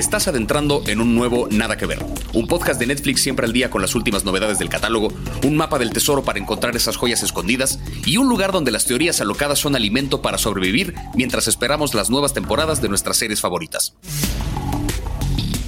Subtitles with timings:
[0.00, 3.68] estás adentrando en un nuevo Nada que ver, un podcast de Netflix siempre al día
[3.68, 5.12] con las últimas novedades del catálogo,
[5.44, 9.20] un mapa del tesoro para encontrar esas joyas escondidas y un lugar donde las teorías
[9.20, 13.94] alocadas son alimento para sobrevivir mientras esperamos las nuevas temporadas de nuestras series favoritas.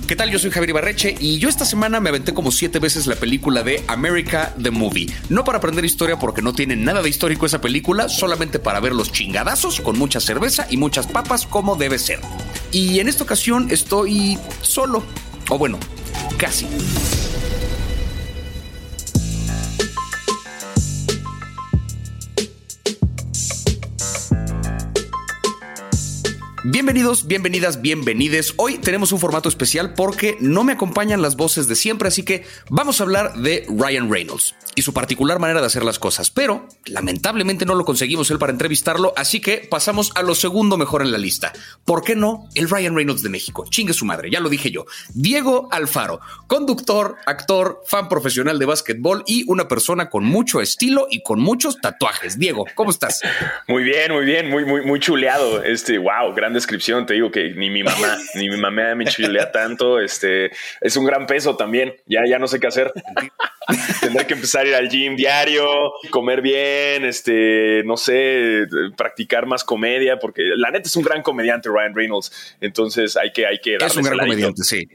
[0.06, 0.30] ¿Qué tal?
[0.30, 3.62] Yo soy Javier Ibarreche y yo esta semana me aventé como siete veces la película
[3.62, 5.06] de America the Movie.
[5.28, 8.92] No para aprender historia porque no tiene nada de histórico esa película, solamente para ver
[8.92, 12.20] los chingadazos con mucha cerveza y muchas papas como debe ser.
[12.72, 15.04] Y en esta ocasión estoy solo.
[15.48, 15.78] O bueno,
[16.36, 16.66] casi.
[26.64, 28.54] Bienvenidos, bienvenidas, bienvenides.
[28.56, 32.44] Hoy tenemos un formato especial porque no me acompañan las voces de siempre, así que
[32.70, 36.30] vamos a hablar de Ryan Reynolds y su particular manera de hacer las cosas.
[36.30, 41.02] Pero lamentablemente no lo conseguimos él para entrevistarlo, así que pasamos a lo segundo mejor
[41.02, 41.52] en la lista.
[41.84, 42.48] ¿Por qué no?
[42.54, 43.64] El Ryan Reynolds de México.
[43.68, 44.84] Chingue su madre, ya lo dije yo.
[45.14, 51.24] Diego Alfaro, conductor, actor, fan profesional de básquetbol y una persona con mucho estilo y
[51.24, 52.38] con muchos tatuajes.
[52.38, 53.20] Diego, ¿cómo estás?
[53.66, 55.60] Muy bien, muy bien, muy, muy, muy chuleado.
[55.64, 57.06] Este, wow, gran descripción.
[57.06, 60.00] Te digo que ni mi mamá, ni mi mamá me chulea tanto.
[60.00, 60.50] Este,
[60.80, 61.94] es un gran peso también.
[62.06, 62.92] Ya, ya no sé qué hacer.
[64.00, 65.66] Tendré que empezar a ir al gym diario,
[66.10, 71.68] comer bien, este, no sé, practicar más comedia, porque la neta es un gran comediante
[71.68, 72.56] Ryan Reynolds.
[72.60, 74.88] Entonces hay que, hay que Es un gran comediante, sí.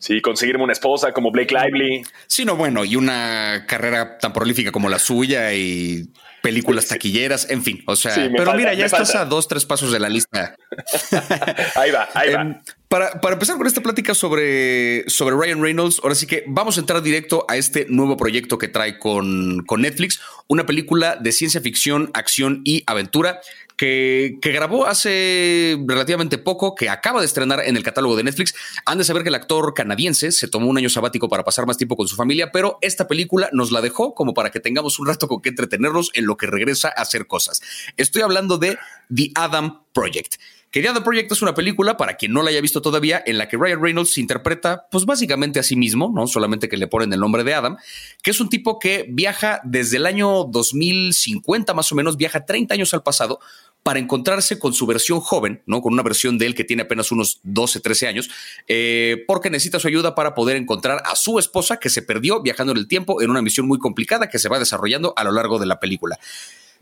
[0.00, 2.02] Sí, conseguirme una esposa como Blake Lively.
[2.26, 6.08] Sí, no, bueno, y una carrera tan prolífica como la suya y
[6.40, 7.82] películas taquilleras, en fin.
[7.86, 10.56] O sea, pero mira, ya estás a dos, tres pasos de la lista.
[11.74, 12.40] ahí va, ahí va.
[12.40, 16.78] Em, para, para, empezar con esta plática sobre, sobre Ryan Reynolds, ahora sí que vamos
[16.78, 21.30] a entrar directo a este nuevo proyecto que trae con, con Netflix, una película de
[21.32, 23.42] ciencia ficción, acción y aventura
[23.80, 28.54] que, grabó hace relativamente poco, que acaba de estrenar en el catálogo de Netflix.
[28.84, 31.78] Han de saber que el actor canadiense se tomó un año sabático para pasar más
[31.78, 35.06] tiempo con su familia, pero esta película nos la dejó como para que tengamos un
[35.06, 37.62] rato con que entretenernos en lo que regresa a hacer cosas.
[37.96, 38.76] Estoy hablando de
[39.14, 40.34] The Adam Project.
[40.70, 43.48] Que The Project es una película, para quien no la haya visto todavía, en la
[43.48, 47.18] que Ryan Reynolds interpreta, pues básicamente a sí mismo, no solamente que le ponen el
[47.18, 47.76] nombre de Adam,
[48.22, 52.74] que es un tipo que viaja desde el año 2050 más o menos, viaja 30
[52.74, 53.40] años al pasado
[53.82, 55.80] para encontrarse con su versión joven, ¿no?
[55.80, 58.30] Con una versión de él que tiene apenas unos 12, 13 años,
[58.68, 62.72] eh, porque necesita su ayuda para poder encontrar a su esposa que se perdió viajando
[62.72, 65.58] en el tiempo en una misión muy complicada que se va desarrollando a lo largo
[65.58, 66.18] de la película.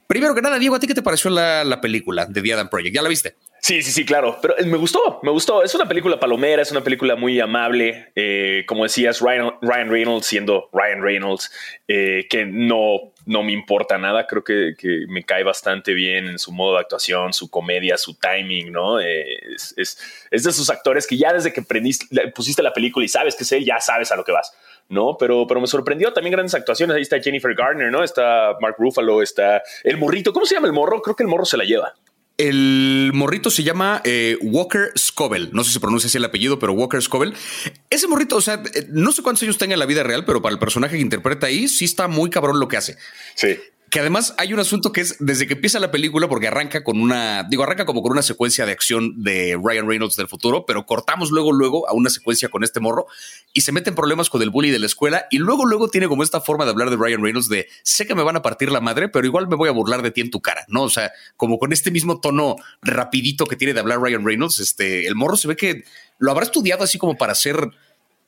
[0.06, 2.68] Primero que nada, Diego, ¿a ti qué te pareció la, la película de The Adam
[2.70, 2.94] Project?
[2.94, 3.36] ¿Ya la viste?
[3.60, 4.38] Sí, sí, sí, claro.
[4.40, 5.62] Pero eh, me gustó, me gustó.
[5.62, 8.12] Es una película palomera, es una película muy amable.
[8.14, 11.50] Eh, como decías, Ryan, Reynolds siendo Ryan Reynolds,
[11.88, 14.26] eh, que no, no me importa nada.
[14.26, 14.74] Creo que,
[15.08, 19.00] me cae bastante bien en su modo de actuación, su comedia, su timing, ¿no?
[19.00, 21.62] es, de esos actores que ya desde que
[22.34, 24.52] pusiste la película y sabes que es él, ya sabes a lo que vas.
[24.88, 25.16] ¿no?
[25.18, 26.96] Pero, pero me sorprendió también grandes actuaciones.
[26.96, 28.02] Ahí está Jennifer Garner, ¿no?
[28.02, 30.32] Está Mark Ruffalo, está el morrito.
[30.32, 31.02] ¿Cómo se llama el morro?
[31.02, 31.94] Creo que el morro se la lleva.
[32.38, 35.50] El morrito se llama eh, Walker Scoville.
[35.52, 37.34] No sé si se pronuncia así el apellido, pero Walker Scoville.
[37.90, 40.40] Ese morrito, o sea, eh, no sé cuántos años tenga en la vida real, pero
[40.40, 42.96] para el personaje que interpreta ahí, sí está muy cabrón lo que hace.
[43.34, 43.58] Sí
[43.90, 47.00] que además hay un asunto que es desde que empieza la película, porque arranca con
[47.00, 50.84] una, digo, arranca como con una secuencia de acción de Ryan Reynolds del futuro, pero
[50.84, 53.06] cortamos luego, luego a una secuencia con este morro
[53.52, 56.22] y se meten problemas con el bully de la escuela y luego, luego tiene como
[56.22, 58.80] esta forma de hablar de Ryan Reynolds de sé que me van a partir la
[58.80, 60.82] madre, pero igual me voy a burlar de ti en tu cara, ¿no?
[60.82, 65.06] O sea, como con este mismo tono rapidito que tiene de hablar Ryan Reynolds, este,
[65.06, 65.84] el morro se ve que
[66.18, 67.70] lo habrá estudiado así como para ser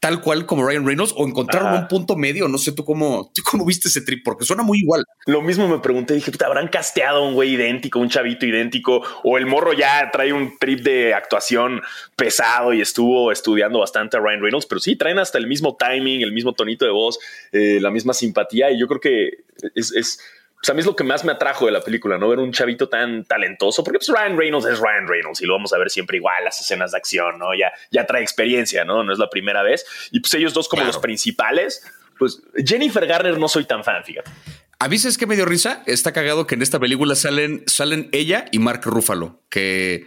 [0.01, 2.49] tal cual como Ryan Reynolds o encontraron un punto medio.
[2.49, 5.05] No sé tú cómo, tú cómo viste ese trip, porque suena muy igual.
[5.27, 9.03] Lo mismo me pregunté, dije, ¿te habrán casteado un güey idéntico, un chavito idéntico?
[9.23, 11.83] O el morro ya trae un trip de actuación
[12.17, 16.23] pesado y estuvo estudiando bastante a Ryan Reynolds, pero sí, traen hasta el mismo timing,
[16.23, 17.19] el mismo tonito de voz,
[17.53, 18.71] eh, la misma simpatía.
[18.71, 19.45] Y yo creo que
[19.75, 20.19] es, es
[20.61, 22.53] pues a mí es lo que más me atrajo de la película, no ver un
[22.53, 25.89] chavito tan talentoso, porque pues Ryan Reynolds es Ryan Reynolds y lo vamos a ver
[25.89, 27.55] siempre igual, las escenas de acción, ¿no?
[27.55, 29.03] Ya, ya trae experiencia, ¿no?
[29.03, 29.87] No es la primera vez.
[30.11, 31.83] Y pues ellos dos como los principales,
[32.19, 34.31] pues Jennifer Garner no soy tan fan, fíjate.
[34.79, 38.11] A mí es que me dio risa, está cagado que en esta película salen, salen
[38.13, 40.07] ella y Mark Ruffalo, que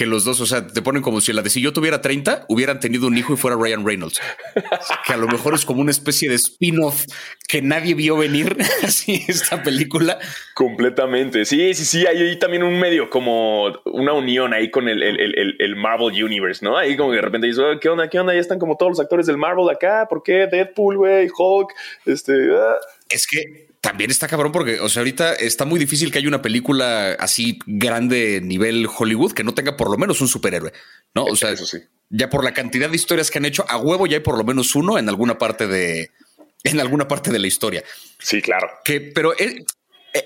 [0.00, 2.46] que los dos, o sea, te ponen como si la de si yo tuviera 30,
[2.48, 4.18] hubieran tenido un hijo y fuera Ryan Reynolds.
[5.06, 7.04] que a lo mejor es como una especie de spin-off
[7.46, 10.18] que nadie vio venir así esta película.
[10.54, 11.44] Completamente.
[11.44, 12.06] Sí, sí, sí.
[12.06, 16.64] Hay ahí también un medio como una unión ahí con el, el, el, Marvel Universe,
[16.64, 16.78] ¿no?
[16.78, 18.08] Ahí como de repente dices, oh, ¿qué onda?
[18.08, 18.32] ¿Qué onda?
[18.32, 20.06] Ya están como todos los actores del Marvel acá.
[20.08, 20.46] ¿Por qué?
[20.50, 21.74] Deadpool, güey, Hulk,
[22.06, 22.32] este.
[22.56, 22.76] Ah.
[23.10, 26.42] Es que también está cabrón porque, o sea, ahorita está muy difícil que haya una
[26.42, 30.72] película así grande nivel Hollywood que no tenga por lo menos un superhéroe,
[31.14, 31.24] ¿no?
[31.24, 31.78] O sea, eso sí.
[32.10, 34.44] ya por la cantidad de historias que han hecho, a huevo ya hay por lo
[34.44, 36.10] menos uno en alguna parte de,
[36.64, 37.82] en alguna parte de la historia.
[38.18, 38.68] Sí, claro.
[38.84, 39.64] Que, pero eh,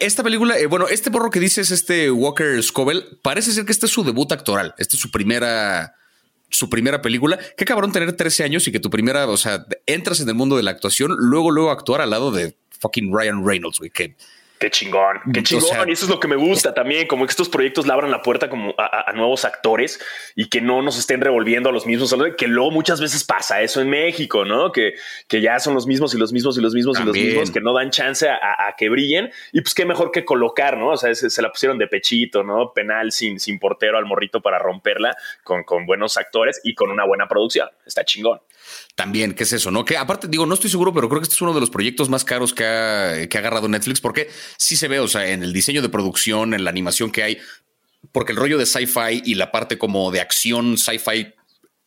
[0.00, 3.86] esta película, eh, bueno, este borro que dices, este Walker Scoville, parece ser que este
[3.86, 4.74] es su debut actoral.
[4.78, 5.94] Esta es su primera,
[6.50, 7.38] su primera película.
[7.56, 10.56] Qué cabrón tener 13 años y que tu primera, o sea, entras en el mundo
[10.56, 14.14] de la actuación, luego, luego actuar al lado de fucking Ryan Reynolds, güey, que
[14.64, 15.88] Qué chingón, qué chingón.
[15.88, 18.22] y eso es lo que me gusta también, como que estos proyectos le abran la
[18.22, 20.00] puerta como a, nuevos actores
[20.36, 23.82] y que no nos estén revolviendo a los mismos, que luego muchas veces pasa eso
[23.82, 24.72] en México, ¿no?
[24.72, 24.94] Que,
[25.28, 27.60] que ya son los mismos y los mismos y los mismos y los mismos que
[27.60, 29.30] no dan chance a, que brillen.
[29.52, 30.90] Y pues qué mejor que colocar, ¿no?
[30.90, 32.72] O sea, se, la pusieron de pechito, ¿no?
[32.72, 37.04] Penal sin, sin portero al morrito para romperla con, con buenos actores y con una
[37.04, 37.68] buena producción.
[37.84, 38.40] Está chingón.
[38.94, 39.70] También, ¿qué es eso?
[39.70, 39.84] ¿No?
[39.84, 42.08] Que aparte, digo, no estoy seguro, pero creo que este es uno de los proyectos
[42.08, 45.42] más caros que ha, que ha agarrado Netflix, porque sí se ve, o sea, en
[45.42, 47.38] el diseño de producción, en la animación que hay,
[48.12, 51.34] porque el rollo de sci-fi y la parte como de acción sci-fi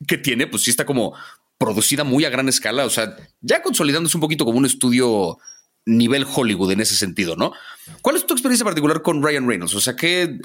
[0.08, 1.16] que tiene, pues sí está como
[1.58, 5.38] producida muy a gran escala, o sea, ya consolidándose un poquito como un estudio
[5.86, 7.54] nivel Hollywood en ese sentido, ¿no?
[8.02, 9.74] ¿Cuál es tu experiencia particular con Ryan Reynolds?
[9.74, 10.38] O sea, ¿qué,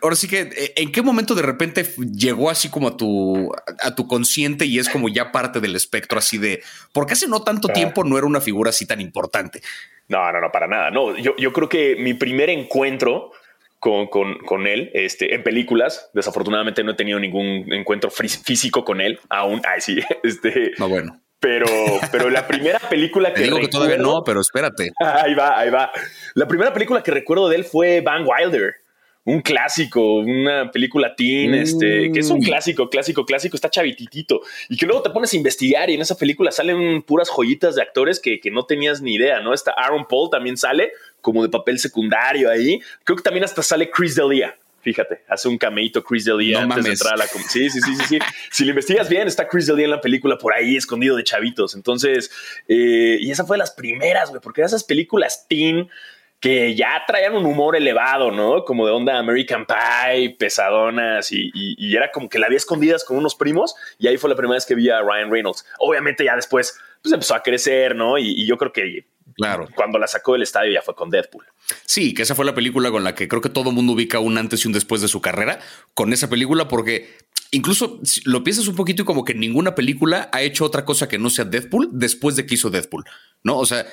[0.00, 1.84] ahora sí que, eh, ¿en qué momento de repente
[2.14, 6.18] llegó así como a tu, a tu consciente y es como ya parte del espectro
[6.18, 6.62] así de,
[6.92, 9.60] porque hace no tanto tiempo no era una figura así tan importante?
[10.08, 10.90] No, no, no, para nada.
[10.90, 13.32] No, yo, yo creo que mi primer encuentro
[13.78, 19.00] con, con, con, él este, en películas, desafortunadamente no he tenido ningún encuentro físico con
[19.00, 19.60] él aún.
[19.64, 20.72] Ay, sí, este.
[20.78, 21.20] No, bueno.
[21.40, 21.66] Pero,
[22.12, 23.40] pero la primera película que.
[23.40, 24.92] Te digo que todavía no, pero espérate.
[25.00, 25.90] Ahí va, ahí va.
[26.34, 28.81] La primera película que recuerdo de él fue Van Wilder
[29.24, 34.76] un clásico, una película teen, este, que es un clásico, clásico, clásico, está chavititito y
[34.76, 38.18] que luego te pones a investigar y en esa película salen puras joyitas de actores
[38.18, 39.54] que, no tenías ni idea, ¿no?
[39.54, 42.80] Está Aaron Paul también sale como de papel secundario ahí.
[43.04, 44.58] Creo que también hasta sale Chris D'Elia.
[44.82, 47.26] Fíjate, hace un cameito Chris D'Elia antes de entrar a la...
[47.26, 48.18] Sí, sí, sí, sí, sí.
[48.50, 51.76] si lo investigas bien, está Chris D'Elia en la película por ahí escondido de chavitos.
[51.76, 52.30] Entonces,
[52.68, 55.88] eh, y esa fue de las primeras, güey, porque esas películas teen
[56.42, 58.64] que ya traían un humor elevado, ¿no?
[58.64, 63.36] Como de onda American Pie, pesadonas y, era como que la había escondidas con unos
[63.36, 65.64] primos y ahí fue la primera vez que vi a Ryan Reynolds.
[65.78, 68.18] Obviamente ya después pues empezó a crecer, ¿no?
[68.18, 69.06] Y, yo creo que
[69.36, 69.68] Claro.
[69.74, 71.44] Cuando la sacó del estadio ya fue con Deadpool.
[71.86, 74.18] Sí, que esa fue la película con la que creo que todo el mundo ubica
[74.18, 75.60] un antes y un después de su carrera
[75.94, 77.16] con esa película, porque
[77.50, 81.18] incluso lo piensas un poquito y como que ninguna película ha hecho otra cosa que
[81.18, 83.04] no sea Deadpool después de que hizo Deadpool,
[83.44, 83.58] ¿no?
[83.58, 83.86] O sea,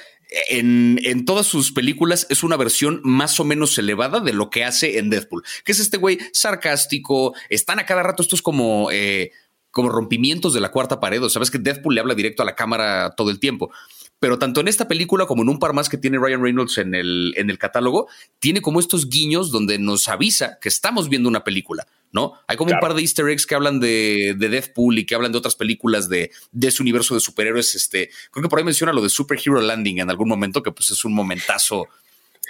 [0.50, 4.98] en, todas sus películas es una versión más o menos elevada de lo que hace
[4.98, 9.32] en Deadpool, que es este güey sarcástico, están a cada rato estos como, eh,
[9.72, 12.56] como rompimientos de la cuarta pared, o sabes que Deadpool le habla directo a la
[12.56, 13.72] cámara todo el tiempo.
[14.20, 16.94] Pero tanto en esta película como en un par más que tiene Ryan Reynolds en
[16.94, 18.08] el, en el catálogo,
[18.40, 21.88] tiene como estos guiños donde nos avisa que estamos viendo una película.
[22.12, 22.34] ¿no?
[22.48, 25.32] Hay como un par de easter eggs que hablan de, de, Deathpool y que hablan
[25.32, 27.76] de otras películas de, de ese universo de superhéroes.
[27.76, 30.90] Este, creo que por ahí menciona lo de Superhero Landing en algún momento, que pues
[30.90, 31.88] es un momentazo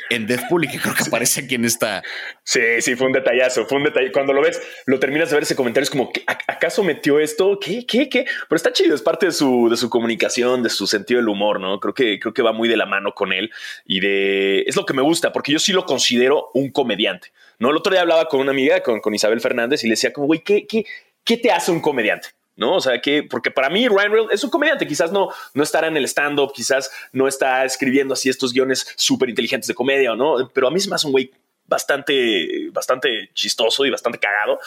[0.10, 2.02] en Deathpool y que creo que aparece aquí en esta.
[2.44, 4.12] Sí, sí, fue un detallazo, fue un detalle.
[4.12, 6.12] Cuando lo ves, lo terminas de ver ese comentario, es como,
[6.48, 7.60] ¿acaso metió esto?
[7.60, 8.26] ¿Qué, qué, qué?
[8.48, 11.60] Pero está chido, es parte de su, de su comunicación, de su sentido del humor,
[11.60, 11.80] ¿no?
[11.80, 13.52] Creo que, creo que va muy de la mano con él
[13.86, 14.62] y de...
[14.62, 17.70] Es lo que me gusta, porque yo sí lo considero un comediante, ¿no?
[17.72, 20.28] El otro día hablaba con una amiga, con, con Isabel Fernández, y le decía como,
[20.28, 20.86] güey, ¿qué, qué,
[21.24, 22.30] ¿qué te hace un comediante?
[22.60, 22.76] ¿No?
[22.76, 25.88] O sea, que, porque para mí Ryan Reynolds es un comediante, quizás no, no estará
[25.88, 30.50] en el stand-up, quizás no está escribiendo así estos guiones súper inteligentes de comedia, ¿no?
[30.54, 31.32] Pero a mí se me hace un güey
[31.66, 34.60] bastante, bastante chistoso y bastante cagado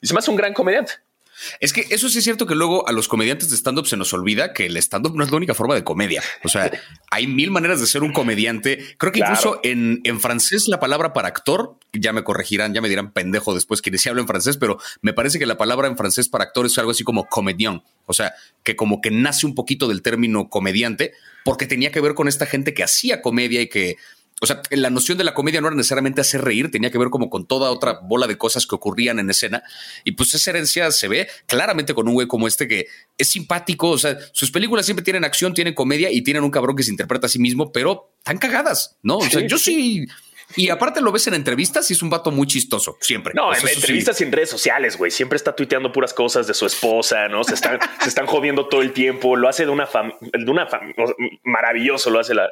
[0.00, 0.92] y se me hace un gran comediante.
[1.60, 4.12] Es que eso sí es cierto que luego a los comediantes de stand-up se nos
[4.12, 6.22] olvida que el stand-up no es la única forma de comedia.
[6.44, 6.70] O sea,
[7.10, 8.96] hay mil maneras de ser un comediante.
[8.98, 12.88] Creo que incluso en, en, francés la palabra para actor, ya me corregirán, ya me
[12.88, 15.96] dirán pendejo después quienes sí hablo en francés, pero me parece que la palabra en
[15.96, 17.82] francés para actor es algo así como comedión.
[18.06, 21.12] O sea, que como que nace un poquito del término comediante
[21.44, 23.96] porque tenía que ver con esta gente que hacía comedia y que
[24.40, 27.10] o sea, la noción de la comedia no era necesariamente hacer reír, tenía que ver
[27.10, 29.62] como con toda otra bola de cosas que ocurrían en escena.
[30.04, 33.90] Y pues esa herencia se ve claramente con un güey como este que es simpático.
[33.90, 36.90] O sea, sus películas siempre tienen acción, tienen comedia y tienen un cabrón que se
[36.90, 39.18] interpreta a sí mismo, pero tan cagadas, ¿no?
[39.18, 40.06] O sea, yo sí
[40.56, 43.34] y aparte lo ves en entrevistas y es un vato muy chistoso, siempre.
[43.34, 45.10] No, en entrevistas y en redes sociales, güey.
[45.10, 47.44] Siempre está tuiteando puras cosas de su esposa, ¿no?
[47.44, 49.36] Se están, se están jodiendo todo el tiempo.
[49.36, 49.88] Lo hace de una
[50.20, 50.68] de una
[51.44, 52.50] maravilloso, lo hace la,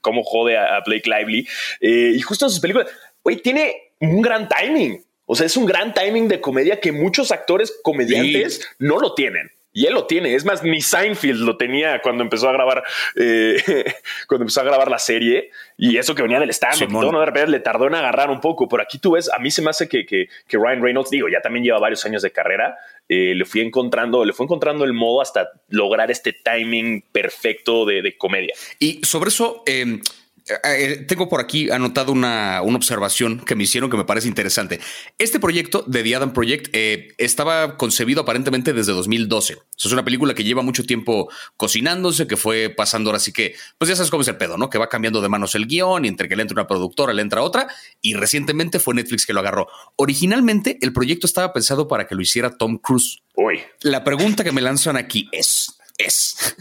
[0.00, 1.46] cómo jode a, Blake Lively.
[1.80, 2.88] Eh, y justo en sus películas,
[3.22, 5.04] güey, tiene un gran timing.
[5.24, 9.50] O sea, es un gran timing de comedia que muchos actores comediantes no lo tienen.
[9.76, 10.34] Y él lo tiene.
[10.34, 12.82] Es más, ni Seinfeld lo tenía cuando empezó a grabar,
[13.14, 13.62] eh,
[14.26, 15.50] cuando empezó a grabar la serie.
[15.76, 17.20] Y eso que venía del stand todo, ¿no?
[17.20, 18.66] De repente le tardó en agarrar un poco.
[18.68, 21.42] Pero aquí tú ves, a mí se me hace que, que, Ryan Reynolds, digo, ya
[21.42, 22.78] también lleva varios años de carrera.
[23.06, 28.00] Eh, le fui encontrando, le fue encontrando el modo hasta lograr este timing perfecto de,
[28.00, 28.54] de comedia.
[28.78, 30.00] Y sobre eso, eh,
[30.48, 34.80] eh, eh, tengo por aquí anotado una, observación que me hicieron que me parece interesante.
[35.18, 39.56] Este proyecto de The Adam Project eh, estaba concebido aparentemente desde 2012.
[39.76, 43.88] es una película que lleva mucho tiempo cocinándose, que fue pasando ahora sí que, pues
[43.88, 44.70] ya sabes cómo es el pedo, ¿no?
[44.70, 47.22] Que va cambiando de manos el guion y entre que le entra una productora, le
[47.22, 47.66] entra otra
[48.00, 49.68] y recientemente fue Netflix que lo agarró.
[49.96, 53.22] Originalmente el proyecto estaba pensado para que lo hiciera Tom Cruise.
[53.34, 53.60] Uy.
[53.80, 56.56] La pregunta que me lanzan aquí es, es,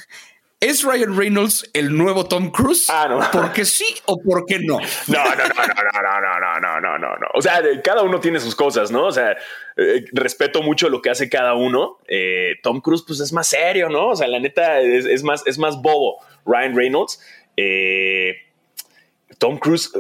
[0.62, 2.89] ¿Es Ryan Reynolds el nuevo Tom Cruise?
[2.89, 3.19] Ah, no.
[3.29, 4.79] ¿Por qué sí o por qué no?
[4.79, 7.27] No, no, no, no, no, no, no, no, no, no, no.
[7.33, 9.05] O sea, cada uno tiene sus cosas, ¿no?
[9.05, 9.38] O sea,
[10.13, 12.00] respeto mucho lo que hace cada uno.
[12.63, 14.09] Tom Cruise, pues es más serio, ¿no?
[14.09, 16.17] O sea, la neta es, más, es más bobo.
[16.45, 17.19] Ryan Reynolds.
[19.38, 19.91] Tom Cruise,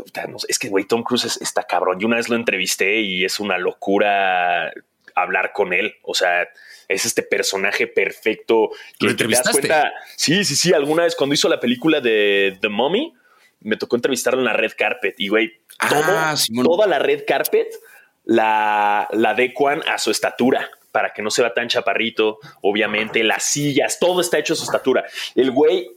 [0.47, 1.99] es que, güey, Tom Cruise está cabrón.
[1.99, 4.71] Yo una vez lo entrevisté y es una locura
[5.13, 5.95] hablar con él.
[6.01, 6.47] O sea,
[6.87, 9.93] es este personaje perfecto que te das cuenta.
[10.15, 10.73] Sí, sí, sí.
[10.73, 13.13] Alguna vez cuando hizo la película de The Mummy,
[13.61, 17.67] me tocó entrevistarlo en la red carpet y güey, ah, toda la red carpet
[18.23, 22.39] la, la adecuan a su estatura para que no se vea tan chaparrito.
[22.61, 25.05] Obviamente, las sillas, todo está hecho a su estatura.
[25.35, 25.89] El güey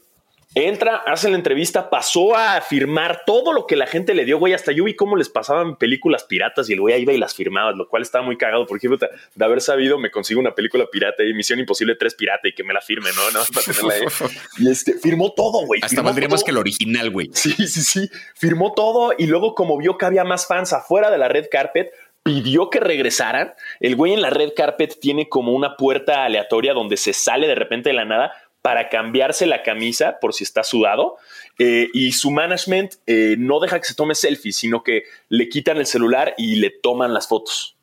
[0.55, 4.55] Entra, hace la entrevista, pasó a firmar todo lo que la gente le dio, güey.
[4.55, 7.73] Hasta yo vi cómo les pasaban películas piratas y el güey iba y las firmaba,
[7.73, 11.35] lo cual estaba muy cagado porque de haber sabido me consigo una película pirata y
[11.35, 13.38] Misión Imposible 3 pirata y que me la firme, ¿no?
[13.38, 14.28] no para tenerla ahí.
[14.59, 15.81] Y este, firmó todo, güey.
[15.83, 17.28] Hasta valdría más que el original, güey.
[17.35, 18.09] Sí, sí, sí.
[18.35, 21.93] Firmó todo y luego, como vio que había más fans afuera de la red carpet,
[22.23, 23.55] pidió que regresaran.
[23.81, 27.55] El güey en la red carpet tiene como una puerta aleatoria donde se sale de
[27.55, 28.33] repente de la nada
[28.69, 31.17] para cambiarse la camisa por si está sudado.
[31.59, 35.79] Eh, y su management eh, no deja que se tome selfies, sino que le quitan
[35.79, 37.79] el celular y le toman las fotos.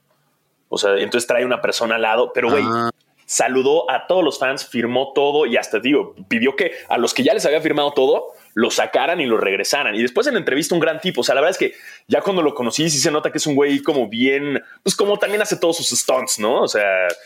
[0.70, 2.92] O sea, entonces trae una persona al lado, pero güey, ah.
[3.26, 7.24] saludó a todos los fans, firmó todo y hasta digo, pidió que a los que
[7.24, 9.96] ya les había firmado todo, lo sacaran y lo regresaran.
[9.96, 11.22] Y después en la entrevista un gran tipo.
[11.22, 13.46] O sea, la verdad es que ya cuando lo conocí sí se nota que es
[13.46, 16.62] un güey como bien, pues como también hace todos sus stunts, ¿no?
[16.62, 16.84] O sea...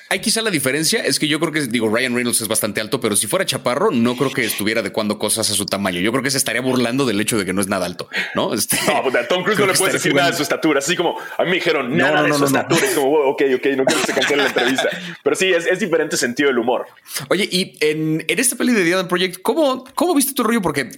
[0.10, 3.00] Hay quizá la diferencia es que yo creo que, digo, Ryan Reynolds es bastante alto,
[3.00, 6.00] pero si fuera chaparro, no creo que estuviera adecuando cosas a su tamaño.
[6.00, 8.54] Yo creo que se estaría burlando del hecho de que no es nada alto, ¿no?
[8.60, 10.80] Este, no, pues a Tom Cruise no le puedes decir nada de su estatura.
[10.80, 12.86] Así como a mí me dijeron nada de su estatura.
[12.86, 14.90] Es como, ok, ok, no quiero que se cancele la entrevista.
[15.24, 16.88] Pero sí, es, es, diferente sentido del humor.
[17.30, 20.62] Oye, y en, en esta peli de The Adam Project, ¿cómo, ¿cómo viste tu rollo?
[20.62, 20.90] Porque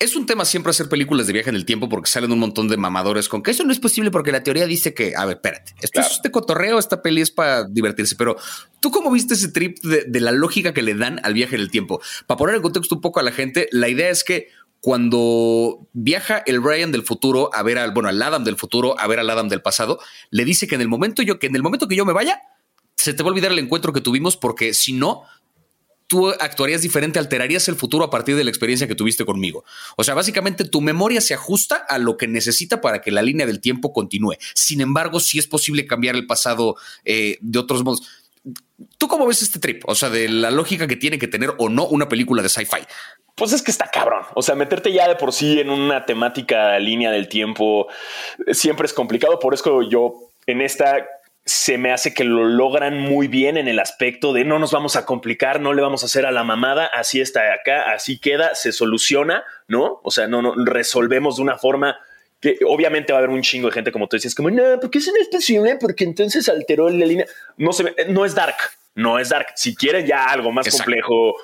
[0.00, 2.68] es un tema siempre hacer películas de viaje en el tiempo porque salen un montón
[2.68, 5.36] de mamadores con que eso no es posible porque la teoría dice que, a ver,
[5.36, 8.36] espérate, esto es este cotorreo, esta peli es para divertirse, pero
[8.80, 11.70] tú cómo viste ese trip de, la lógica que le dan al viaje en el
[11.70, 12.00] tiempo?
[12.26, 14.48] Para poner en contexto un poco a la gente, la idea es que
[14.80, 19.06] cuando viaja el Ryan del futuro a ver al, bueno, al Adam del futuro a
[19.06, 21.62] ver al Adam del pasado, le dice que en el momento yo, que en el
[21.62, 22.40] momento que yo me vaya,
[22.96, 25.24] se te va a olvidar el encuentro que tuvimos porque si no,
[26.10, 29.64] tú actuarías diferente, alterarías el futuro a partir de la experiencia que tuviste conmigo.
[29.96, 33.46] O sea, básicamente tu memoria se ajusta a lo que necesita para que la línea
[33.46, 34.34] del tiempo continúe.
[34.52, 36.74] Sin embargo, sí es posible cambiar el pasado
[37.04, 38.02] eh, de otros modos.
[38.98, 39.84] ¿Tú cómo ves este trip?
[39.86, 42.80] O sea, de la lógica que tiene que tener o no una película de sci-fi.
[43.36, 44.24] Pues es que está cabrón.
[44.34, 47.86] O sea, meterte ya de por sí en una temática línea del tiempo
[48.50, 49.38] siempre es complicado.
[49.38, 50.14] Por eso yo
[50.48, 51.06] en esta
[51.44, 54.96] se me hace que lo logran muy bien en el aspecto de no nos vamos
[54.96, 58.54] a complicar, no le vamos a hacer a la mamada, así está acá, así queda,
[58.54, 60.00] se soluciona, ¿no?
[60.02, 61.98] O sea, no, no resolvemos de una forma
[62.40, 64.98] que obviamente va a haber un chingo de gente como tú dices, como no, porque
[64.98, 67.26] eso no es posible, porque entonces alteró la línea.
[67.56, 68.56] No se no es dark,
[68.94, 69.48] no es dark.
[69.56, 71.34] Si quieren ya algo más complejo,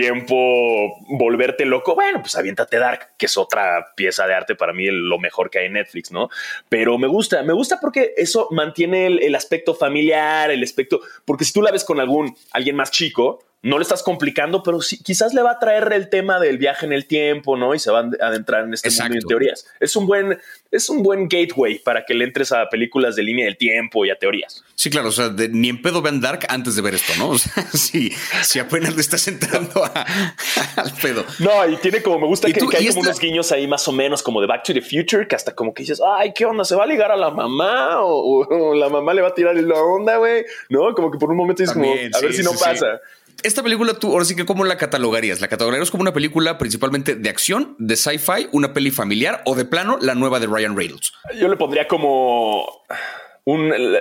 [0.00, 4.86] tiempo volverte loco, bueno, pues aviéntate Dark, que es otra pieza de arte para mí,
[4.90, 6.28] lo mejor que hay en Netflix, ¿no?
[6.68, 11.52] Pero me gusta, me gusta porque eso mantiene el, aspecto familiar, el aspecto, porque si
[11.52, 15.32] tú la ves con algún, alguien más chico, no le estás complicando, pero sí, quizás
[15.32, 17.74] le va a traer el tema del viaje en el tiempo, ¿no?
[17.74, 19.66] Y se van a adentrar en este mundo de teorías.
[19.80, 20.38] Es un buen,
[20.70, 24.10] es un buen gateway para que le entres a películas de línea del tiempo y
[24.10, 24.62] a teorías.
[24.74, 27.30] Sí, claro, o sea, ni en pedo vean Dark antes de ver esto, ¿no?
[27.34, 29.82] O sea, si, si apenas le estás entrando
[30.76, 31.24] al pedo.
[31.38, 34.22] No, y tiene como, me gusta que, hay como unos guiños ahí más o menos
[34.22, 36.66] como de Back to the Future, que hasta como que dices, ay, ¿qué onda?
[36.66, 37.96] ¿Se va a ligar a la mamá?
[38.02, 40.94] O, la mamá le va a tirar la onda, güey, ¿no?
[40.94, 43.00] Como que por un momento dices como, a ver si no pasa.
[43.42, 45.40] Esta película, tú, ahora sí que, ¿cómo la catalogarías?
[45.40, 49.64] ¿La catalogarías como una película principalmente de acción, de sci-fi, una peli familiar o de
[49.64, 51.12] plano la nueva de Ryan Reynolds?
[51.38, 52.66] Yo le pondría como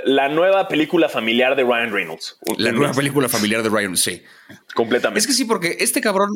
[0.05, 2.37] la nueva película familiar de Ryan Reynolds.
[2.57, 4.21] La nueva película familiar de Ryan, sí.
[4.73, 5.19] Completamente.
[5.19, 6.29] Es que sí, porque este cabrón,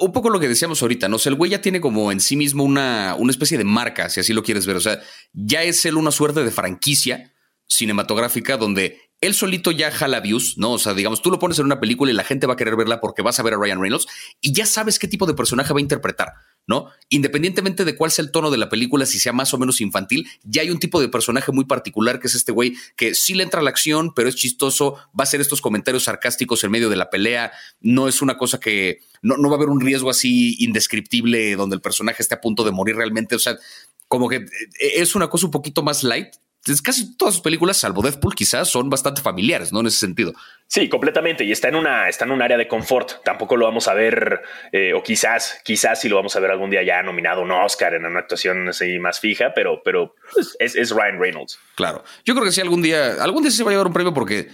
[0.00, 1.16] un poco lo que decíamos ahorita, ¿no?
[1.24, 4.32] el güey ya tiene como en sí mismo una, una especie de marca, si así
[4.34, 4.76] lo quieres ver.
[4.76, 5.00] O sea,
[5.32, 7.32] ya es él una suerte de franquicia
[7.66, 10.72] cinematográfica donde él solito ya jala views, ¿no?
[10.72, 12.76] O sea, digamos, tú lo pones en una película y la gente va a querer
[12.76, 14.06] verla porque vas a ver a Ryan Reynolds
[14.40, 16.34] y ya sabes qué tipo de personaje va a interpretar,
[16.66, 16.90] ¿no?
[17.08, 20.28] Independientemente de cuál sea el tono de la película, si sea más o menos infantil,
[20.44, 23.42] ya hay un tipo de personaje muy particular que es este güey que sí le
[23.42, 26.88] entra a la acción, pero es chistoso, va a hacer estos comentarios sarcásticos en medio
[26.88, 30.10] de la pelea, no es una cosa que no, no va a haber un riesgo
[30.10, 33.58] así indescriptible donde el personaje esté a punto de morir realmente, o sea,
[34.06, 34.46] como que eh,
[34.78, 36.34] es una cosa un poquito más light,
[36.82, 39.80] casi todas sus películas, salvo Deadpool, quizás son bastante familiares, ¿no?
[39.80, 40.32] En ese sentido.
[40.66, 41.44] Sí, completamente.
[41.44, 43.22] Y está en una, está en un área de confort.
[43.24, 46.70] Tampoco lo vamos a ver, eh, o quizás, quizás sí lo vamos a ver algún
[46.70, 50.14] día ya nominado un Oscar en una actuación así más fija, pero, pero
[50.58, 51.58] es, Ryan Reynolds.
[51.74, 52.04] Claro.
[52.24, 54.48] Yo creo que sí, algún día, algún día se va a llevar un premio porque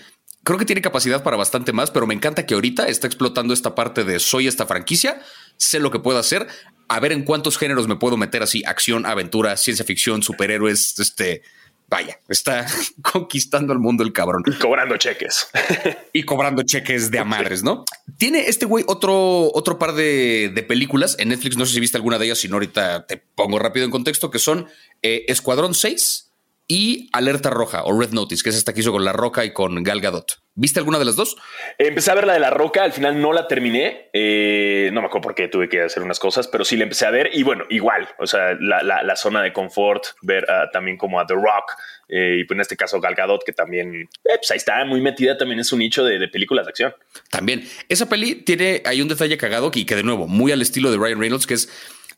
[0.45, 3.75] creo que tiene capacidad para bastante más, pero me encanta que ahorita está explotando esta
[3.75, 5.21] parte de soy esta franquicia,
[5.57, 6.47] sé lo que puedo hacer,
[6.89, 11.43] a ver en cuántos géneros me puedo meter así, acción, aventura, ciencia ficción, superhéroes, este
[11.89, 12.67] vaya, está
[13.03, 14.43] conquistando el mundo el cabrón.
[14.47, 15.49] Y cobrando cheques.
[16.13, 17.85] y cobrando cheques de a madres, ¿no?
[18.19, 21.57] Tiene este güey otro, otro par de, películas en Netflix.
[21.57, 24.31] No sé si viste alguna de ellas, si no, ahorita te pongo rápido en contexto,
[24.31, 24.67] que son
[25.03, 26.24] eh, Escuadrón 6
[26.67, 29.53] y Alerta Roja o Red Notice, que es esta que hizo con La Roca y
[29.53, 30.41] con Gal Gadot.
[30.57, 31.37] ¿Viste alguna de las dos?
[31.79, 34.09] Empecé a ver la de La Roca, al final no la terminé.
[34.13, 37.07] Eh, no me acuerdo por qué tuve que hacer unas cosas, pero sí la empecé
[37.07, 41.19] a ver y bueno, igual, o sea, la, zona de confort, ver ah, también como
[41.19, 41.73] a The Rock
[42.09, 43.95] eh, y pues en este caso Gal Gadot, que también,
[44.25, 46.95] eh, pues ahí está muy metida también en su nicho de, películas de acción.
[47.31, 50.91] También, esa peli tiene, hay un detalle cagado y que de nuevo, muy al estilo
[50.91, 51.69] de Ryan Reynolds, que es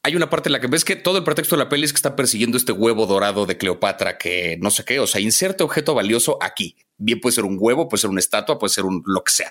[0.06, 1.92] hay una parte en la que ves que todo el pretexto de la peli es
[1.92, 5.64] que está persiguiendo este huevo dorado de Cleopatra que no sé qué, o sea, inserte
[5.64, 6.76] objeto valioso aquí.
[6.96, 9.50] Bien puede ser un huevo, puede ser una estatua, puede ser un lo que sea.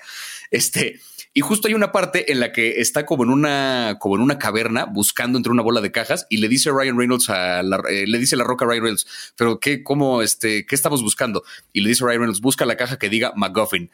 [0.50, 0.98] Este,
[1.34, 4.38] y justo hay una parte en la que está como en una, como en una
[4.38, 8.18] caverna buscando entre una bola de cajas y le dice Ryan Reynolds a eh, le
[8.18, 11.44] dice la roca a Ryan Reynolds, pero qué, cómo, este, qué estamos buscando?
[11.74, 13.90] Y le dice Ryan Reynolds, busca la caja que diga McGuffin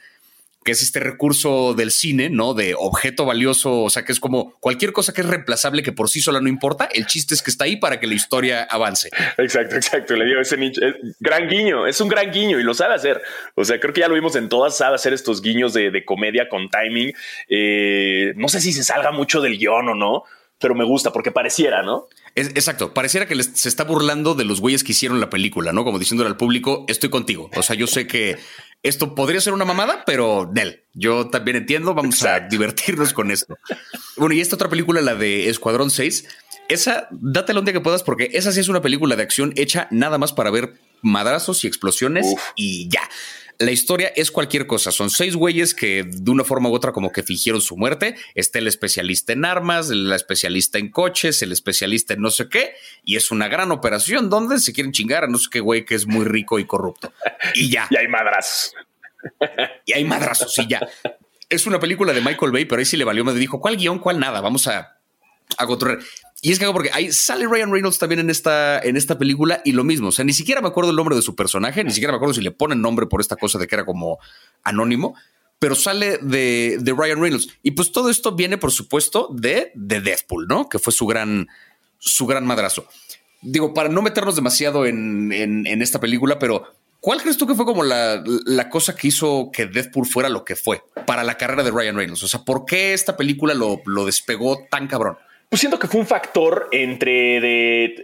[0.65, 2.55] que es este recurso del cine, ¿no?
[2.55, 6.09] De objeto valioso, o sea, que es como cualquier cosa que es reemplazable que por
[6.09, 9.11] sí sola no importa, el chiste es que está ahí para que la historia avance.
[9.39, 10.81] Exacto, exacto, le digo ese nicho,
[11.21, 13.23] gran guiño, es un gran guiño y lo sabe hacer.
[13.55, 16.49] O sea, creo que ya lo vimos en todas, sabe hacer estos guiños de, comedia
[16.49, 17.13] con timing.
[17.49, 20.25] Eh, no sé si se salga mucho del guion o no,
[20.59, 22.09] pero me gusta porque pareciera, ¿no?
[22.35, 25.85] exacto, pareciera que se está burlando de los güeyes que hicieron la película, ¿no?
[25.85, 27.51] Como diciéndole al público, estoy contigo.
[27.57, 28.39] O sea, yo sé que
[28.83, 33.57] esto podría ser una mamada, pero Nel, yo también entiendo, vamos a divertirnos con esto.
[34.17, 36.27] Bueno, y esta otra película, la de Escuadrón 6,
[36.69, 39.89] esa, dátela un día que puedas, porque esa sí es una película de acción hecha
[39.91, 43.03] nada más para ver madrazos y explosiones y ya.
[43.59, 44.91] La historia es cualquier cosa.
[44.91, 48.17] Son seis güeyes que de una forma u otra como que fingieron su muerte.
[48.35, 52.75] Está el especialista en armas, el especialista en coches, el especialista en no sé qué.
[53.05, 55.95] Y es una gran operación donde se quieren chingar a no sé qué güey que
[55.95, 57.13] es muy rico y corrupto.
[57.55, 57.87] Y ya.
[57.91, 58.75] y hay madrazos.
[59.85, 60.81] Y hay madrazos y ya.
[61.49, 63.25] Es una película de Michael Bay, pero ahí sí le valió.
[63.25, 63.99] Me dijo, ¿cuál guion?
[63.99, 64.41] ¿Cuál nada?
[64.41, 64.99] Vamos a,
[65.59, 65.67] a
[66.41, 69.73] y es que porque ahí sale Ryan Reynolds también en esta, en esta película y
[69.73, 70.09] lo mismo.
[70.09, 72.35] O sea, ni siquiera me acuerdo el nombre de su personaje, ni siquiera me acuerdo
[72.35, 74.19] si le ponen nombre por esta cosa de que era como
[74.65, 75.15] anónimo,
[75.61, 77.49] pero sale de, Ryan Reynolds.
[77.63, 80.69] Y pues todo esto viene, por supuesto, de, de Deadpool, ¿no?
[80.69, 81.47] Que fue su gran,
[81.99, 82.89] su gran madrazo.
[83.41, 85.33] Digo, para no meternos demasiado en,
[85.81, 86.67] esta película, pero
[86.99, 88.23] ¿Cuál crees tú que fue como la,
[88.71, 92.23] cosa que hizo que Deadpool fuera lo que fue para la carrera de Ryan Reynolds?
[92.23, 95.17] O sea, ¿por qué esta película lo, lo despegó tan cabrón?
[95.53, 97.95] Pues siento que fue un factor entre de eh,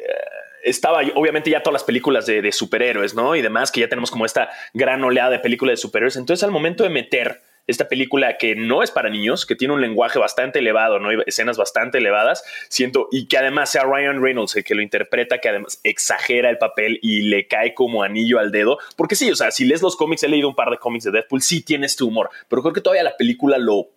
[0.64, 3.34] estaba obviamente ya todas las películas de, superhéroes, ¿no?
[3.36, 6.16] Y demás, que ya tenemos como esta gran oleada de películas de superhéroes.
[6.16, 9.80] Entonces, al momento de meter esta película que no es para niños, que tiene un
[9.80, 11.08] lenguaje bastante elevado, ¿no?
[11.24, 15.48] escenas bastante elevadas, siento, y que además sea Ryan Reynolds el que lo interpreta, que
[15.48, 19.52] además exagera el papel y le cae como anillo al dedo, porque sí, o sea,
[19.52, 22.04] si lees los cómics, he leído un par de cómics de Deadpool, sí tiene este
[22.04, 23.88] humor, pero creo que todavía la película lo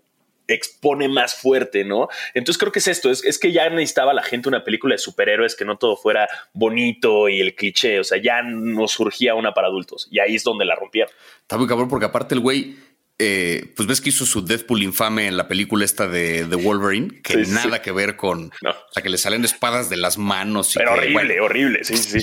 [0.53, 2.07] expone más fuerte, ¿no?
[2.33, 5.55] Entonces creo que es esto, es, que ya necesitaba la gente una película de superhéroes
[5.55, 9.67] que no todo fuera bonito y el cliché, o sea, ya no surgía una para
[9.67, 11.13] adultos y ahí es donde la rompieron.
[11.41, 12.75] Está muy cabrón porque aparte el güey,
[13.19, 17.37] eh, pues ves que hizo su Deadpool infame en la película esta de, Wolverine, que
[17.37, 20.75] nada que ver con, o sea, que le salen espadas de las manos.
[20.75, 22.19] Y Pero horrible, horrible, sí, sí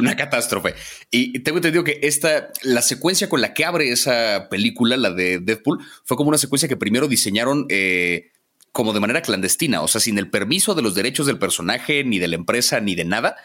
[0.00, 0.74] una catástrofe.
[1.10, 5.38] Y tengo entendido que esta, la secuencia con la que abre esa película, la de
[5.38, 8.32] Deadpool, fue como una secuencia que primero diseñaron eh,
[8.72, 12.18] como de manera clandestina, o sea, sin el permiso de los derechos del personaje, ni
[12.18, 13.36] de la empresa, ni de nada.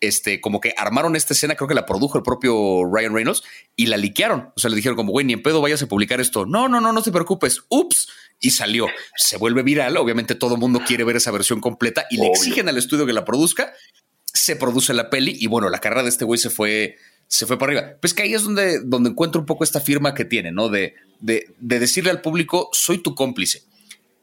[0.00, 3.42] este, como que armaron esta escena, creo que la produjo el propio Ryan Reynolds
[3.76, 4.50] y la liquearon.
[4.56, 6.46] O sea, le dijeron como, güey, ni en pedo vayas a publicar esto.
[6.46, 7.62] No, no, no, no te preocupes.
[7.68, 8.08] Ups.
[8.42, 8.86] Y salió.
[9.16, 9.98] Se vuelve viral.
[9.98, 13.12] Obviamente todo el mundo quiere ver esa versión completa y le exigen al estudio que
[13.12, 13.74] la produzca.
[14.32, 16.96] Se produce la peli y bueno, la carrera de este güey se fue,
[17.28, 17.96] se fue para arriba.
[18.00, 20.68] Pues que ahí es donde, donde encuentro un poco esta firma que tiene, ¿no?
[20.68, 23.62] De, de, de decirle al público, soy tu cómplice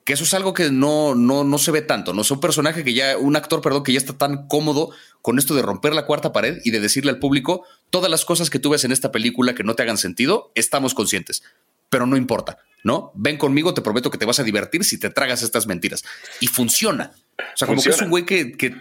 [0.07, 2.21] que eso es algo que no, no, no se ve tanto, ¿no?
[2.21, 4.91] Es un personaje que ya, un actor, perdón, que ya está tan cómodo
[5.21, 8.49] con esto de romper la cuarta pared y de decirle al público, todas las cosas
[8.49, 11.43] que tú ves en esta película que no te hagan sentido, estamos conscientes,
[11.89, 13.11] pero no importa, ¿no?
[13.15, 16.05] Ven conmigo, te prometo que te vas a divertir si te tragas estas mentiras.
[16.39, 17.11] Y funciona.
[17.37, 18.75] O sea, como que es un güey que, que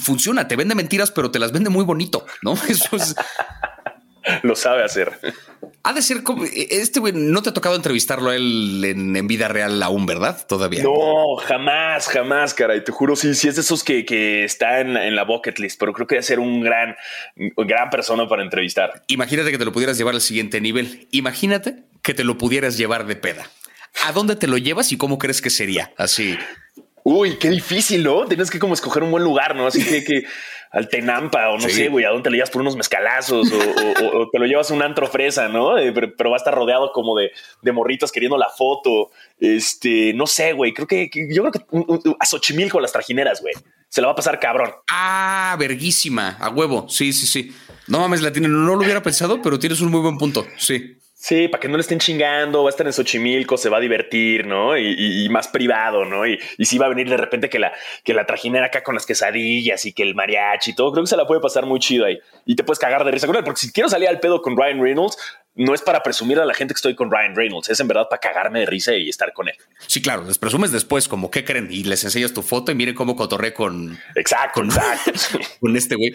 [0.00, 2.54] funciona, te vende mentiras, pero te las vende muy bonito, ¿no?
[2.68, 3.14] Eso es...
[4.42, 5.18] Lo sabe hacer.
[5.82, 7.12] Ha de ser como este güey.
[7.12, 10.46] No te ha tocado entrevistarlo a él en, vida real aún, ¿verdad?
[10.46, 10.82] Todavía.
[10.84, 12.76] No, jamás, jamás, cara.
[12.76, 15.78] Y te juro, sí, sí es de esos que, que está en, la bucket list,
[15.78, 16.94] pero creo que debe ser un gran,
[17.34, 19.02] gran persona para entrevistar.
[19.08, 21.08] Imagínate que te lo pudieras llevar al siguiente nivel.
[21.10, 23.50] Imagínate que te lo pudieras llevar de peda.
[24.04, 25.92] ¿A dónde te lo llevas y cómo crees que sería?
[25.96, 26.38] Así.
[27.04, 28.24] Uy, qué difícil, ¿no?
[28.26, 29.66] Tienes que como escoger un buen lugar, ¿no?
[29.66, 30.24] Así que, que
[30.72, 34.30] al Tenampa o no sé, güey, a dónde te lo llevas por unos mezcalazos o,
[34.30, 35.76] te lo llevas a un antro fresa, ¿no?
[35.76, 39.10] Eh, pero, va a estar rodeado como de, de, morritos queriendo la foto.
[39.38, 43.54] Este, no sé, güey, creo que, yo creo que a Xochimilco las trajineras, güey.
[43.88, 44.70] Se la va a pasar cabrón.
[44.90, 46.88] Ah, verguísima, a huevo.
[46.88, 47.54] Sí, sí, sí.
[47.88, 50.46] No mames, la tiene, no lo hubiera pensado, pero tienes un muy buen punto.
[50.56, 50.96] Sí.
[51.22, 53.80] Sí, para que no le estén chingando, va a estar en Xochimilco, se va a
[53.80, 54.76] divertir, ¿no?
[54.76, 56.26] Y, más privado, ¿no?
[56.26, 58.96] Y, y si va a venir de repente que la, que la trajinera acá con
[58.96, 61.78] las quesadillas y que el mariachi y todo, creo que se la puede pasar muy
[61.78, 62.18] chido ahí.
[62.44, 64.56] Y te puedes cagar de risa con él, porque si quiero salir al pedo con
[64.56, 65.16] Ryan Reynolds,
[65.54, 68.08] no es para presumir a la gente que estoy con Ryan Reynolds, es en verdad
[68.10, 69.54] para cagarme de risa y estar con él.
[69.86, 72.96] Sí, claro, les presumes después, como qué creen, y les enseñas tu foto y miren
[72.96, 73.96] cómo cotorré con.
[74.16, 75.12] Exacto, con, exacto.
[75.60, 76.14] con este güey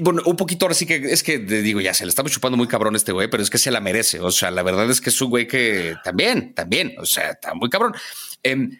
[0.00, 2.66] bueno, un poquito ahora sí que es que digo, ya se le estamos chupando muy
[2.66, 4.20] cabrón este güey, pero es que se la merece.
[4.20, 7.54] O sea, la verdad es que es un güey que también, también, o sea, está
[7.54, 7.94] muy cabrón.
[8.42, 8.78] Em,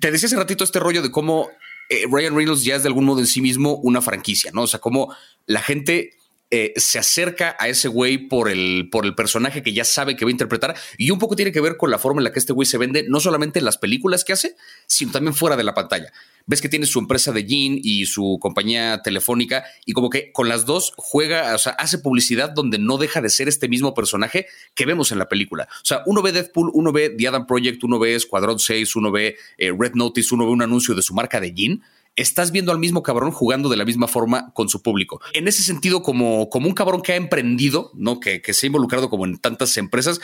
[0.00, 1.50] te decía hace ratito este rollo de cómo
[1.88, 4.62] eh, Ryan Reynolds ya es de algún modo en sí mismo una franquicia, ¿no?
[4.62, 5.14] O sea, cómo
[5.46, 6.12] la gente
[6.50, 10.24] eh, se acerca a ese güey por el, por el personaje que ya sabe que
[10.24, 12.38] va a interpretar y un poco tiene que ver con la forma en la que
[12.38, 14.56] este güey se vende, no solamente en las películas que hace,
[14.86, 16.10] sino también fuera de la pantalla.
[16.48, 20.48] Ves que tiene su empresa de jean y su compañía telefónica y como que con
[20.48, 24.46] las dos juega, o sea, hace publicidad donde no deja de ser este mismo personaje
[24.74, 25.68] que vemos en la película.
[25.70, 29.12] O sea, uno ve Deadpool, uno ve The Adam Project, uno ve Escuadrón 6, uno
[29.12, 31.82] ve eh, Red Notice, uno ve un anuncio de su marca de jean
[32.16, 35.20] estás viendo al mismo cabrón jugando de la misma forma con su público.
[35.34, 38.18] En ese sentido, como, como un cabrón que ha emprendido, ¿no?
[38.18, 40.20] Que, que se ha involucrado como en tantas empresas,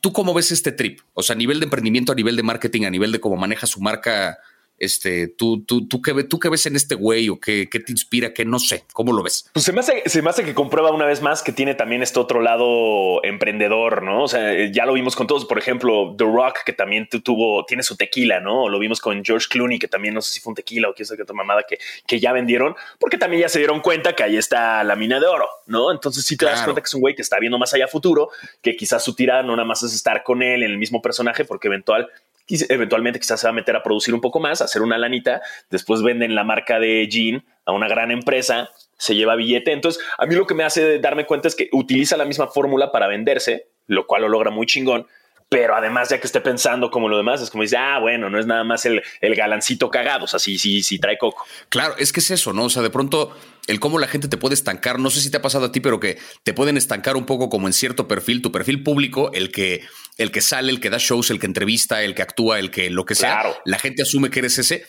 [0.00, 1.00] ¿tú cómo ves este trip?
[1.12, 3.66] O sea, a nivel de emprendimiento, a nivel de marketing, a nivel de cómo maneja
[3.66, 4.38] su marca
[4.78, 7.92] este, ¿tú, tú, tú, qué, ¿Tú qué ves en este güey o qué, qué te
[7.92, 8.34] inspira?
[8.34, 9.48] Que no sé, ¿cómo lo ves?
[9.52, 12.02] Pues se me, hace, se me hace que comprueba una vez más que tiene también
[12.02, 14.24] este otro lado emprendedor, ¿no?
[14.24, 17.64] O sea, eh, ya lo vimos con todos, por ejemplo, The Rock, que también tuvo,
[17.64, 18.68] tiene su tequila, ¿no?
[18.68, 21.04] Lo vimos con George Clooney, que también no sé si fue un tequila o qué
[21.04, 24.36] qué otra mamada que, que ya vendieron, porque también ya se dieron cuenta que ahí
[24.36, 25.92] está la mina de oro, ¿no?
[25.92, 28.30] Entonces sí te das cuenta que es un güey que está viendo más allá futuro,
[28.62, 31.44] que quizás su tirada no nada más es estar con él en el mismo personaje,
[31.44, 32.08] porque eventual
[32.48, 35.42] eventualmente quizás se va a meter a producir un poco más, a hacer una lanita,
[35.70, 39.72] después venden la marca de Jean a una gran empresa, se lleva billete.
[39.72, 42.92] Entonces, a mí lo que me hace darme cuenta es que utiliza la misma fórmula
[42.92, 45.06] para venderse, lo cual lo logra muy chingón,
[45.54, 48.40] pero además ya que esté pensando como lo demás, es como dice, ah, bueno, no
[48.40, 51.46] es nada más el, el galancito cagado, o sea, sí, sí, sí trae coco.
[51.68, 52.64] Claro, es que es eso, ¿no?
[52.64, 53.32] O sea, de pronto
[53.68, 55.78] el cómo la gente te puede estancar, no sé si te ha pasado a ti,
[55.78, 59.52] pero que te pueden estancar un poco como en cierto perfil, tu perfil público, el
[59.52, 59.84] que,
[60.18, 62.90] el que sale, el que da shows, el que entrevista, el que actúa, el que
[62.90, 64.84] lo que sea, la gente asume que eres ese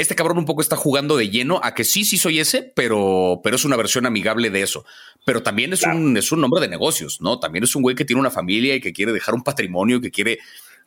[0.00, 3.40] este cabrón un poco está jugando de lleno a que sí, sí soy ese, pero,
[3.42, 4.84] pero es una versión amigable de eso.
[5.24, 7.38] Pero también es, un, es un hombre de negocios, ¿no?
[7.38, 10.10] También es un güey que tiene una familia y que quiere dejar un patrimonio, que
[10.10, 10.38] quiere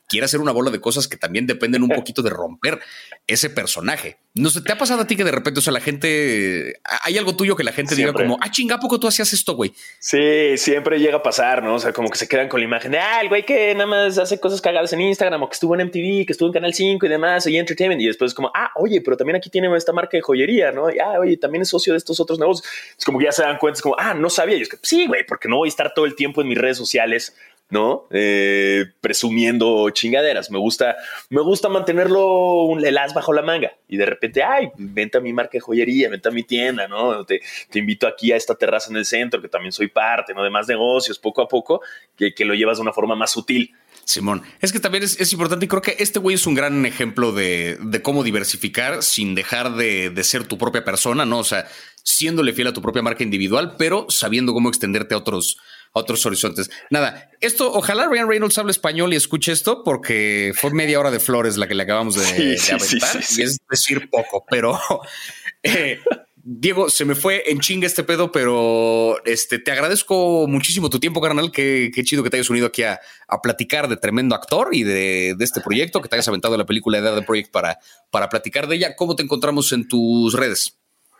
[0.08, 2.80] quiere hacer una bola de cosas que también dependen un poquito de romper
[3.26, 4.18] ese personaje.
[4.34, 7.16] No sé, ¿te ha pasado a ti que de repente, o sea, la gente, hay
[7.16, 9.72] algo tuyo que la gente diga como, ah, chinga, poco tú hacías esto, güey?
[10.00, 11.76] Sí, siempre llega a pasar, ¿no?
[11.76, 13.86] O sea, como que se quedan con la imagen de, ah, el güey que nada
[13.86, 16.74] más hace cosas cagadas en Instagram o que estuvo en MTV, que estuvo en Canal
[16.74, 18.00] 5 y demás, y Entertainment.
[18.02, 20.90] Y después es como, ah, oye, pero también aquí tiene esta marca de joyería, ¿no?
[20.90, 22.68] Y, ah, oye, también es socio de estos otros negocios.
[22.98, 24.56] Es como que ya se dan cuenta, es como, ah, no sabía.
[24.56, 26.58] Y es que, sí, güey, porque no voy a estar todo el tiempo en mis
[26.58, 27.36] redes sociales
[27.70, 28.06] ¿no?
[28.10, 30.50] Eh, presumiendo chingaderas.
[30.50, 30.96] Me gusta,
[31.30, 35.32] me gusta mantenerlo un, el as bajo la manga y de repente, ay, venta mi
[35.32, 37.24] marca de joyería, venta mi tienda, ¿no?
[37.24, 37.40] Te,
[37.74, 40.42] invito aquí a esta terraza en el centro, que también soy parte, ¿no?
[40.42, 41.80] De más negocios, poco a poco,
[42.16, 43.74] que, que lo llevas de una forma más sutil.
[44.04, 47.32] Simón, es que también es, importante y creo que este güey es un gran ejemplo
[47.32, 51.38] de, cómo diversificar sin dejar de, ser tu propia persona, ¿no?
[51.38, 51.66] O sea,
[52.02, 55.58] siéndole fiel a tu propia marca individual, pero sabiendo cómo extenderte a otros,
[55.94, 56.70] otros horizontes.
[56.90, 61.20] Nada, esto, ojalá Ryan Reynolds hable español y escuche esto, porque fue media hora de
[61.20, 64.78] flores la que le acabamos de, aventar, y es decir poco, pero
[65.62, 66.00] eh,
[66.46, 71.20] Diego, se me fue en chinga este pedo, pero este, te agradezco muchísimo tu tiempo,
[71.20, 71.52] carnal.
[71.52, 73.00] Qué, qué chido que te hayas unido aquí a,
[73.42, 77.20] platicar de tremendo actor y de, este proyecto, que te hayas aventado la película de
[77.20, 77.78] The Project para,
[78.10, 78.96] para platicar de ella.
[78.96, 80.78] ¿Cómo te encontramos en tus redes?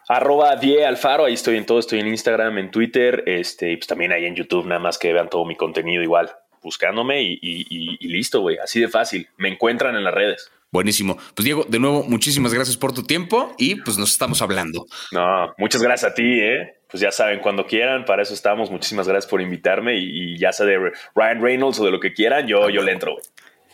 [0.09, 3.87] Arroba Die Alfaro, ahí estoy en todo, estoy en Instagram, en Twitter, este, y pues
[3.87, 6.31] también ahí en YouTube, nada más que vean todo mi contenido igual,
[6.63, 9.29] buscándome y, y listo, güey, así de fácil.
[9.37, 10.51] Me encuentran en las redes.
[10.75, 11.17] Buenísimo.
[11.37, 14.87] Pues Diego, de nuevo, muchísimas gracias por tu tiempo y pues nos estamos hablando.
[15.13, 16.81] No, muchas gracias a ti, ¿eh?
[16.91, 18.73] Pues ya saben, cuando quieran, para eso estamos.
[18.73, 22.49] Muchísimas gracias por invitarme y, ya sea de Ryan Reynolds o de lo que quieran,
[22.49, 23.15] yo, yo le entro.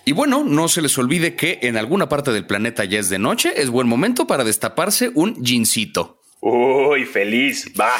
[0.04, 3.18] Y bueno, no se les olvide que en alguna parte del planeta ya es de
[3.18, 6.19] noche, es buen momento para destaparse un gincito.
[6.40, 7.92] Uy, feliz, va.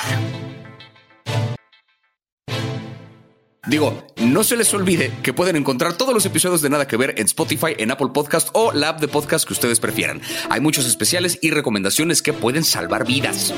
[3.66, 7.14] Digo, no se les olvide que pueden encontrar todos los episodios de Nada que Ver
[7.18, 10.22] en Spotify, en Apple Podcast o la app de podcast que ustedes prefieran.
[10.48, 13.52] Hay muchos especiales y recomendaciones que pueden salvar vidas.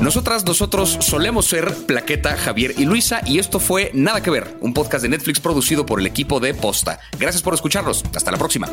[0.00, 4.72] Nosotras, nosotros solemos ser Plaqueta, Javier y Luisa y esto fue Nada que Ver, un
[4.72, 7.00] podcast de Netflix producido por el equipo de Posta.
[7.18, 8.04] Gracias por escucharnos.
[8.14, 8.70] Hasta la próxima.